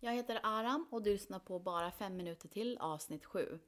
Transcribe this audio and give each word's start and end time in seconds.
Jag 0.00 0.12
heter 0.12 0.40
Aram 0.42 0.86
och 0.90 1.02
du 1.02 1.12
lyssnar 1.12 1.38
på 1.38 1.58
Bara 1.58 1.90
fem 1.90 2.16
minuter 2.16 2.48
till 2.48 2.78
avsnitt 2.78 3.24
7. 3.24 3.58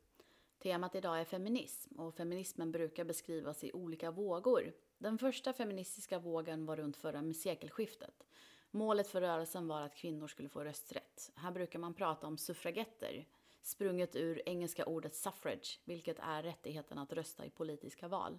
Temat 0.59 0.95
idag 0.95 1.21
är 1.21 1.25
feminism 1.25 2.01
och 2.01 2.15
feminismen 2.15 2.73
brukar 2.73 3.05
beskrivas 3.05 3.65
i 3.65 3.73
olika 3.73 4.11
vågor. 4.11 4.73
Den 4.99 5.19
första 5.19 5.53
feministiska 5.53 6.19
vågen 6.19 6.67
var 6.67 6.77
runt 6.77 6.97
förra 6.97 7.35
sekelskiftet. 7.35 8.27
Målet 8.71 9.09
för 9.09 9.21
rörelsen 9.21 9.69
var 9.69 9.83
att 9.83 9.95
kvinnor 9.95 10.27
skulle 10.27 10.49
få 10.49 10.65
rösträtt. 10.65 11.33
Här 11.35 11.51
brukar 11.51 11.79
man 11.79 11.95
prata 11.95 12.27
om 12.27 12.39
suffragetter, 12.39 13.27
sprunget 13.63 14.17
ur 14.17 14.43
engelska 14.47 14.87
ordet 14.87 15.15
suffrage, 15.15 15.81
vilket 15.85 16.19
är 16.19 16.43
rättigheten 16.43 16.99
att 16.99 17.13
rösta 17.13 17.45
i 17.45 17.51
politiska 17.51 18.09
val. 18.09 18.39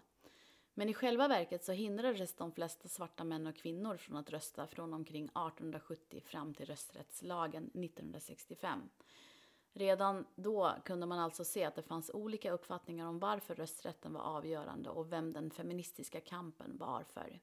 Men 0.74 0.90
i 0.90 0.94
själva 0.94 1.28
verket 1.28 1.64
så 1.64 1.72
hindrades 1.72 2.34
de 2.34 2.52
flesta 2.52 2.88
svarta 2.88 3.24
män 3.24 3.48
och 3.48 3.56
kvinnor 3.56 3.98
från 3.98 4.18
att 4.18 4.30
rösta 4.30 4.68
från 4.68 4.94
omkring 4.94 5.26
1870 5.26 6.22
fram 6.26 6.54
till 6.54 6.66
rösträttslagen 6.66 7.64
1965. 7.64 8.90
Redan 9.74 10.26
då 10.36 10.76
kunde 10.86 11.06
man 11.06 11.20
alltså 11.20 11.44
se 11.44 11.64
att 11.64 11.76
det 11.76 11.84
fanns 11.84 12.12
olika 12.14 12.52
uppfattningar 12.52 13.08
om 13.08 13.20
varför 13.20 13.56
rösträtten 13.56 14.14
var 14.14 14.22
avgörande 14.22 14.90
och 14.90 15.12
vem 15.12 15.34
den 15.34 15.52
feministiska 15.52 16.20
kampen 16.20 16.78
var 16.78 17.04
för. 17.04 17.40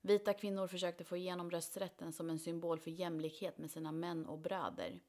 Vita 0.00 0.32
kvinnor 0.32 0.66
försökte 0.66 1.04
få 1.04 1.16
igenom 1.16 1.50
rösträtten 1.50 2.12
som 2.12 2.30
en 2.30 2.38
symbol 2.38 2.78
för 2.78 2.90
jämlikhet 2.90 3.58
med 3.58 3.70
sina 3.70 3.92
män 3.92 4.26
och 4.26 4.38
bröder. 4.38 5.00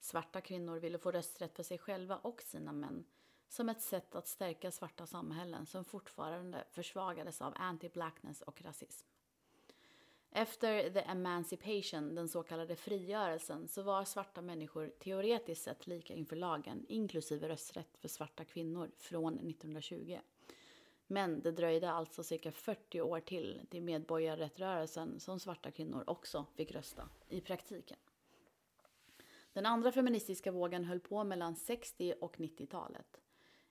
Svarta 0.00 0.40
kvinnor 0.40 0.78
ville 0.78 0.98
få 0.98 1.10
rösträtt 1.10 1.56
för 1.56 1.62
sig 1.62 1.78
själva 1.78 2.16
och 2.16 2.42
sina 2.42 2.72
män 2.72 3.04
som 3.48 3.68
ett 3.68 3.80
sätt 3.80 4.14
att 4.14 4.26
stärka 4.26 4.70
svarta 4.70 5.06
samhällen 5.06 5.66
som 5.66 5.84
fortfarande 5.84 6.64
försvagades 6.70 7.42
av 7.42 7.54
anti-blackness 7.54 8.42
och 8.42 8.62
rasism. 8.62 9.06
Efter 10.30 10.90
the 10.90 11.00
emancipation, 11.00 12.14
den 12.14 12.28
så 12.28 12.42
kallade 12.42 12.76
frigörelsen, 12.76 13.68
så 13.68 13.82
var 13.82 14.04
svarta 14.04 14.42
människor 14.42 14.92
teoretiskt 14.98 15.64
sett 15.64 15.86
lika 15.86 16.14
inför 16.14 16.36
lagen, 16.36 16.86
inklusive 16.88 17.48
rösträtt 17.48 17.98
för 17.98 18.08
svarta 18.08 18.44
kvinnor, 18.44 18.90
från 18.96 19.34
1920. 19.34 20.18
Men 21.06 21.40
det 21.42 21.52
dröjde 21.52 21.90
alltså 21.90 22.22
cirka 22.22 22.52
40 22.52 23.00
år 23.00 23.20
till 23.20 23.60
till 23.70 23.82
medborgarrättrörelsen 23.82 25.20
som 25.20 25.40
svarta 25.40 25.70
kvinnor 25.70 26.04
också 26.06 26.46
fick 26.54 26.72
rösta, 26.72 27.08
i 27.28 27.40
praktiken. 27.40 27.98
Den 29.52 29.66
andra 29.66 29.92
feministiska 29.92 30.52
vågen 30.52 30.84
höll 30.84 31.00
på 31.00 31.24
mellan 31.24 31.56
60 31.56 32.14
och 32.20 32.36
90-talet. 32.36 33.20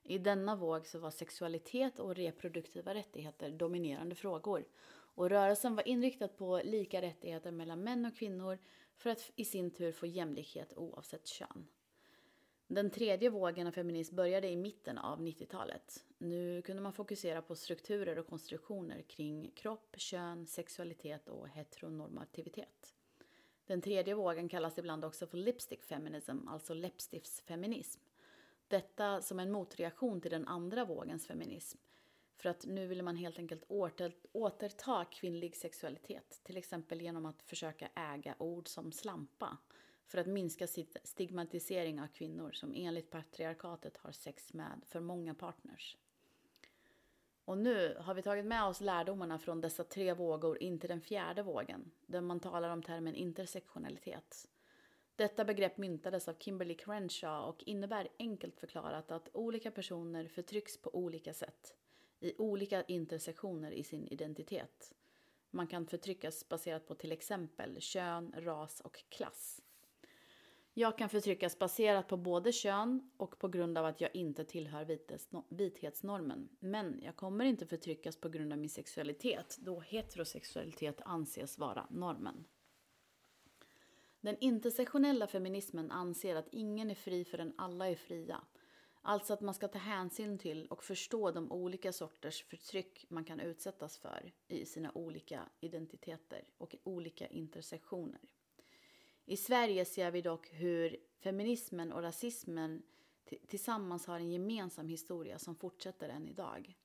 I 0.08 0.18
denna 0.18 0.56
våg 0.56 0.86
så 0.86 0.98
var 0.98 1.10
sexualitet 1.10 1.98
och 1.98 2.14
reproduktiva 2.14 2.94
rättigheter 2.94 3.50
dominerande 3.50 4.14
frågor 4.14 4.64
och 4.90 5.30
rörelsen 5.30 5.76
var 5.76 5.88
inriktad 5.88 6.28
på 6.28 6.60
lika 6.64 7.02
rättigheter 7.02 7.50
mellan 7.50 7.80
män 7.80 8.06
och 8.06 8.16
kvinnor 8.16 8.58
för 8.96 9.10
att 9.10 9.30
i 9.36 9.44
sin 9.44 9.70
tur 9.70 9.92
få 9.92 10.06
jämlikhet 10.06 10.72
oavsett 10.76 11.26
kön. 11.26 11.66
Den 12.66 12.90
tredje 12.90 13.30
vågen 13.30 13.66
av 13.66 13.72
feminism 13.72 14.16
började 14.16 14.48
i 14.48 14.56
mitten 14.56 14.98
av 14.98 15.20
90-talet. 15.20 16.04
Nu 16.18 16.62
kunde 16.62 16.82
man 16.82 16.92
fokusera 16.92 17.42
på 17.42 17.56
strukturer 17.56 18.18
och 18.18 18.26
konstruktioner 18.26 19.02
kring 19.02 19.50
kropp, 19.50 19.94
kön, 19.96 20.46
sexualitet 20.46 21.28
och 21.28 21.48
heteronormativitet. 21.48 22.94
Den 23.66 23.80
tredje 23.80 24.14
vågen 24.14 24.48
kallas 24.48 24.78
ibland 24.78 25.04
också 25.04 25.26
för 25.26 25.38
lipstick 25.38 25.84
feminism, 25.84 26.48
alltså 26.48 26.74
läppstiftsfeminism. 26.74 28.00
Detta 28.68 29.22
som 29.22 29.40
en 29.40 29.50
motreaktion 29.50 30.20
till 30.20 30.30
den 30.30 30.48
andra 30.48 30.84
vågens 30.84 31.26
feminism. 31.26 31.78
För 32.36 32.48
att 32.48 32.66
nu 32.66 32.86
ville 32.86 33.02
man 33.02 33.16
helt 33.16 33.38
enkelt 33.38 33.64
åter, 33.68 34.12
återta 34.32 35.04
kvinnlig 35.04 35.56
sexualitet, 35.56 36.40
till 36.44 36.56
exempel 36.56 37.00
genom 37.00 37.26
att 37.26 37.42
försöka 37.42 37.88
äga 37.94 38.34
ord 38.38 38.68
som 38.68 38.92
slampa 38.92 39.58
för 40.06 40.18
att 40.18 40.26
minska 40.26 40.66
stigmatisering 41.04 42.00
av 42.00 42.06
kvinnor 42.06 42.52
som 42.52 42.72
enligt 42.76 43.10
patriarkatet 43.10 43.96
har 43.96 44.12
sex 44.12 44.52
med 44.52 44.80
för 44.86 45.00
många 45.00 45.34
partners. 45.34 45.96
Och 47.44 47.58
nu 47.58 47.96
har 48.00 48.14
vi 48.14 48.22
tagit 48.22 48.46
med 48.46 48.64
oss 48.64 48.80
lärdomarna 48.80 49.38
från 49.38 49.60
dessa 49.60 49.84
tre 49.84 50.14
vågor 50.14 50.62
in 50.62 50.78
till 50.78 50.88
den 50.88 51.00
fjärde 51.00 51.42
vågen, 51.42 51.90
där 52.06 52.20
man 52.20 52.40
talar 52.40 52.70
om 52.70 52.82
termen 52.82 53.14
intersektionalitet. 53.14 54.48
Detta 55.18 55.44
begrepp 55.44 55.78
myntades 55.78 56.28
av 56.28 56.34
Kimberly 56.38 56.74
Crenshaw 56.74 57.48
och 57.48 57.62
innebär 57.66 58.08
enkelt 58.18 58.56
förklarat 58.56 59.10
att 59.10 59.28
olika 59.32 59.70
personer 59.70 60.28
förtrycks 60.28 60.82
på 60.82 60.94
olika 60.94 61.34
sätt, 61.34 61.74
i 62.20 62.36
olika 62.38 62.82
intersektioner 62.82 63.70
i 63.70 63.84
sin 63.84 64.06
identitet. 64.08 64.94
Man 65.50 65.66
kan 65.66 65.86
förtryckas 65.86 66.48
baserat 66.48 66.86
på 66.86 66.94
till 66.94 67.12
exempel 67.12 67.80
kön, 67.80 68.34
ras 68.36 68.80
och 68.80 69.04
klass. 69.08 69.62
Jag 70.74 70.98
kan 70.98 71.08
förtryckas 71.08 71.58
baserat 71.58 72.08
på 72.08 72.16
både 72.16 72.52
kön 72.52 73.10
och 73.16 73.38
på 73.38 73.48
grund 73.48 73.78
av 73.78 73.84
att 73.84 74.00
jag 74.00 74.16
inte 74.16 74.44
tillhör 74.44 74.98
vithetsnormen. 75.48 76.48
Men 76.60 77.00
jag 77.02 77.16
kommer 77.16 77.44
inte 77.44 77.66
förtryckas 77.66 78.16
på 78.16 78.28
grund 78.28 78.52
av 78.52 78.58
min 78.58 78.70
sexualitet, 78.70 79.56
då 79.60 79.80
heterosexualitet 79.80 81.00
anses 81.04 81.58
vara 81.58 81.86
normen. 81.90 82.44
Den 84.20 84.36
intersektionella 84.40 85.26
feminismen 85.26 85.90
anser 85.90 86.36
att 86.36 86.48
ingen 86.52 86.90
är 86.90 86.94
fri 86.94 87.24
förrän 87.24 87.54
alla 87.56 87.88
är 87.88 87.94
fria. 87.94 88.40
Alltså 89.02 89.32
att 89.32 89.40
man 89.40 89.54
ska 89.54 89.68
ta 89.68 89.78
hänsyn 89.78 90.38
till 90.38 90.66
och 90.66 90.84
förstå 90.84 91.30
de 91.30 91.52
olika 91.52 91.92
sorters 91.92 92.44
förtryck 92.44 93.06
man 93.08 93.24
kan 93.24 93.40
utsättas 93.40 93.98
för 93.98 94.32
i 94.48 94.66
sina 94.66 94.92
olika 94.94 95.48
identiteter 95.60 96.44
och 96.58 96.74
olika 96.84 97.26
intersektioner. 97.26 98.20
I 99.24 99.36
Sverige 99.36 99.84
ser 99.84 100.10
vi 100.10 100.22
dock 100.22 100.52
hur 100.52 100.96
feminismen 101.20 101.92
och 101.92 102.02
rasismen 102.02 102.82
tillsammans 103.46 104.06
har 104.06 104.16
en 104.16 104.32
gemensam 104.32 104.88
historia 104.88 105.38
som 105.38 105.56
fortsätter 105.56 106.08
än 106.08 106.28
idag. 106.28 106.76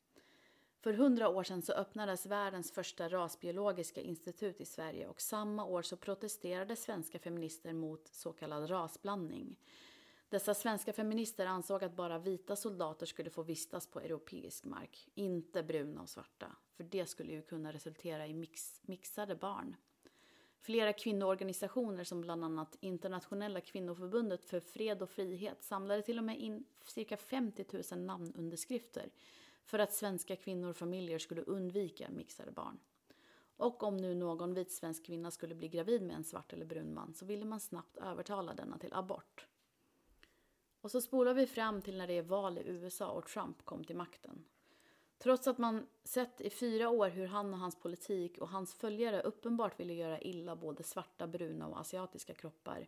För 0.84 0.94
hundra 0.94 1.30
år 1.30 1.44
sedan 1.44 1.62
så 1.62 1.74
öppnades 1.74 2.26
världens 2.26 2.72
första 2.72 3.10
rasbiologiska 3.10 4.02
institut 4.02 4.62
i 4.62 4.66
Sverige 4.66 5.08
och 5.08 5.22
samma 5.22 5.66
år 5.66 5.82
så 5.82 5.98
protesterade 5.98 6.76
svenska 6.76 7.20
feminister 7.20 7.74
mot 7.74 8.08
så 8.08 8.34
kallad 8.34 8.70
rasblandning. 8.70 9.56
Dessa 10.30 10.54
svenska 10.54 10.94
feminister 10.94 11.46
ansåg 11.46 11.84
att 11.84 11.96
bara 11.96 12.20
vita 12.20 12.56
soldater 12.56 13.06
skulle 13.06 13.30
få 13.30 13.44
vistas 13.44 13.88
på 13.88 14.00
europeisk 14.00 14.66
mark, 14.66 15.10
inte 15.16 15.64
bruna 15.64 16.02
och 16.02 16.10
svarta, 16.10 16.56
för 16.78 16.84
det 16.84 17.06
skulle 17.06 17.32
ju 17.32 17.42
kunna 17.42 17.74
resultera 17.74 18.28
i 18.28 18.34
mix, 18.34 18.82
mixade 18.82 19.36
barn. 19.36 19.76
Flera 20.60 20.94
kvinnoorganisationer 20.94 22.04
som 22.04 22.22
bland 22.22 22.44
annat 22.44 22.78
Internationella 22.80 23.62
kvinnoförbundet 23.62 24.46
för 24.46 24.60
fred 24.60 25.02
och 25.02 25.10
frihet 25.10 25.64
samlade 25.64 26.02
till 26.02 26.18
och 26.18 26.24
med 26.24 26.40
in 26.40 26.66
cirka 26.86 27.18
50 27.18 27.66
000 27.92 28.00
namnunderskrifter 28.00 29.10
för 29.64 29.80
att 29.80 29.94
svenska 29.94 30.36
kvinnor 30.36 30.70
och 30.70 30.78
familjer 30.78 31.20
skulle 31.20 31.42
undvika 31.42 32.10
mixade 32.10 32.52
barn. 32.52 32.80
Och 33.58 33.84
om 33.84 33.98
nu 33.98 34.16
någon 34.16 34.54
vit 34.54 34.72
svensk 34.72 35.06
kvinna 35.06 35.32
skulle 35.32 35.56
bli 35.56 35.68
gravid 35.68 36.02
med 36.02 36.16
en 36.16 36.24
svart 36.24 36.54
eller 36.54 36.66
brun 36.66 36.94
man 36.94 37.14
så 37.14 37.26
ville 37.26 37.46
man 37.46 37.60
snabbt 37.60 37.98
övertala 37.98 38.54
denna 38.54 38.78
till 38.78 38.94
abort. 38.94 39.48
Och 40.82 40.92
så 40.92 41.02
spolar 41.02 41.34
vi 41.34 41.48
fram 41.48 41.82
till 41.82 41.98
när 41.98 42.08
det 42.08 42.14
är 42.14 42.24
val 42.24 42.58
i 42.58 42.62
USA 42.66 43.12
och 43.12 43.28
Trump 43.28 43.66
kom 43.66 43.84
till 43.84 43.96
makten. 43.96 44.46
Trots 45.18 45.48
att 45.48 45.58
man 45.58 45.88
sett 46.04 46.42
i 46.42 46.50
fyra 46.50 46.90
år 46.90 47.10
hur 47.10 47.28
han 47.28 47.54
och 47.54 47.60
hans 47.60 47.76
politik 47.76 48.38
och 48.38 48.50
hans 48.50 48.74
följare 48.74 49.22
uppenbart 49.22 49.80
ville 49.80 49.94
göra 49.94 50.22
illa 50.22 50.56
både 50.56 50.84
svarta, 50.84 51.28
bruna 51.28 51.68
och 51.68 51.80
asiatiska 51.80 52.34
kroppar 52.34 52.88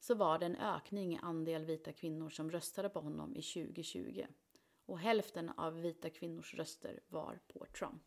så 0.00 0.14
var 0.14 0.38
det 0.38 0.46
en 0.46 0.56
ökning 0.56 1.14
i 1.14 1.18
andel 1.22 1.64
vita 1.64 1.92
kvinnor 1.92 2.30
som 2.30 2.50
röstade 2.50 2.88
på 2.88 3.00
honom 3.00 3.36
i 3.36 3.42
2020 3.42 4.26
och 4.86 4.98
hälften 4.98 5.50
av 5.56 5.80
vita 5.80 6.10
kvinnors 6.10 6.54
röster 6.54 7.00
var 7.08 7.38
på 7.48 7.66
Trump. 7.78 8.02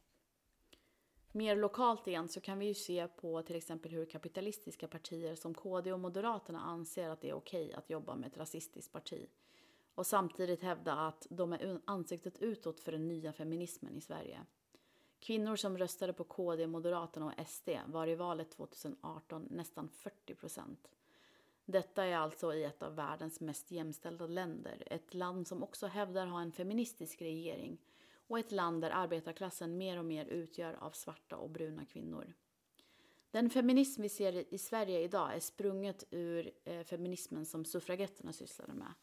Mer 1.32 1.56
lokalt 1.56 2.08
igen 2.08 2.30
så 2.30 2.42
kan 2.42 2.60
vi 2.60 2.66
ju 2.66 2.74
se 2.74 3.08
på 3.08 3.42
till 3.42 3.56
exempel 3.56 3.92
hur 3.92 4.06
kapitalistiska 4.06 4.88
partier 4.88 5.36
som 5.36 5.54
KD 5.54 5.94
och 5.94 6.00
Moderaterna 6.00 6.60
anser 6.60 7.10
att 7.10 7.22
det 7.22 7.30
är 7.30 7.34
okej 7.34 7.74
att 7.74 7.90
jobba 7.90 8.16
med 8.16 8.28
ett 8.28 8.38
rasistiskt 8.38 8.92
parti 8.92 9.28
och 9.96 10.06
samtidigt 10.06 10.62
hävda 10.62 10.94
att 10.94 11.28
de 11.30 11.54
är 11.54 11.82
ansiktet 11.86 12.42
utåt 12.42 12.80
för 12.80 12.92
den 12.92 13.08
nya 13.08 13.34
feminismen 13.34 13.98
i 13.98 14.02
Sverige. 14.02 14.40
Kvinnor 15.20 15.56
som 15.56 15.78
röstade 15.78 16.14
på 16.14 16.24
KD, 16.24 16.68
Moderaterna 16.68 17.26
och 17.26 17.48
SD 17.48 17.70
var 17.86 18.08
i 18.08 18.16
valet 18.16 18.52
2018 18.52 19.48
nästan 19.50 19.90
40 19.90 20.36
procent. 20.36 20.90
Detta 21.72 22.04
är 22.04 22.16
alltså 22.16 22.54
i 22.54 22.64
ett 22.64 22.84
av 22.84 22.96
världens 22.96 23.40
mest 23.40 23.72
jämställda 23.72 24.28
länder, 24.28 24.84
ett 24.86 25.14
land 25.14 25.48
som 25.48 25.64
också 25.64 25.88
hävdar 25.88 26.28
ha 26.28 26.42
en 26.42 26.52
feministisk 26.52 27.22
regering 27.22 27.78
och 28.28 28.40
ett 28.40 28.52
land 28.52 28.82
där 28.82 28.92
arbetarklassen 28.92 29.78
mer 29.78 30.00
och 30.00 30.06
mer 30.06 30.26
utgör 30.26 30.74
av 30.74 30.92
svarta 30.92 31.38
och 31.38 31.50
bruna 31.50 31.86
kvinnor. 31.86 32.34
Den 33.32 33.50
feminism 33.50 34.02
vi 34.02 34.10
ser 34.10 34.54
i 34.54 34.58
Sverige 34.58 35.02
idag 35.02 35.36
är 35.36 35.40
sprunget 35.40 36.04
ur 36.12 36.52
eh, 36.64 36.84
feminismen 36.84 37.46
som 37.46 37.66
suffragetterna 37.66 38.34
sysslade 38.34 38.74
med. 38.74 38.94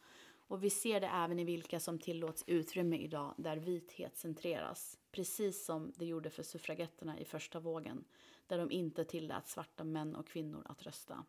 Och 0.49 0.65
vi 0.65 0.71
ser 0.71 1.01
det 1.01 1.11
även 1.15 1.39
i 1.39 1.45
vilka 1.45 1.81
som 1.81 1.99
tillåts 1.99 2.45
utrymme 2.47 2.97
idag 2.97 3.35
där 3.37 3.57
vithet 3.57 4.17
centreras. 4.17 4.99
Precis 5.13 5.65
som 5.65 5.93
det 5.97 6.07
gjorde 6.07 6.31
för 6.31 6.43
suffragetterna 6.43 7.19
i 7.19 7.25
första 7.25 7.61
vågen, 7.61 8.05
där 8.47 8.59
de 8.59 8.71
inte 8.71 9.05
tillät 9.05 9.49
svarta 9.49 9.85
män 9.85 10.17
och 10.17 10.29
kvinnor 10.29 10.63
att 10.65 10.83
rösta. 10.83 11.25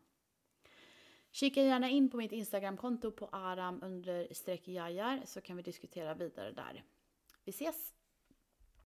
Kika 1.32 1.62
gärna 1.62 1.88
in 1.88 2.10
på 2.10 2.16
mitt 2.16 2.32
Instagramkonto 2.32 3.12
på 3.12 3.26
aram 3.26 3.82
jajar 4.68 5.22
så 5.24 5.40
kan 5.40 5.56
vi 5.56 5.62
diskutera 5.62 6.14
vidare 6.14 6.52
där. 6.52 6.84
Vi 7.44 7.50
ses! 7.50 7.97